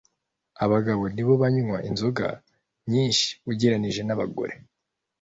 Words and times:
Abagabo 0.63 1.03
nibo 1.13 1.33
banywa 1.41 1.77
inzoga 1.89 2.27
nyinshi 2.91 3.27
ugereranyije 3.51 4.01
na 4.03 4.13
abagore 4.15 4.53